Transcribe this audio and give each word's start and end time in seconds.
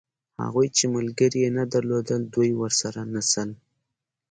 هغوی 0.41 0.67
چې 0.77 0.83
ملګري 0.95 1.39
یې 1.45 1.49
نه 1.57 1.63
درلودل 1.73 2.21
دوی 2.33 2.51
ورسره 2.61 3.01
نڅل. 3.13 3.49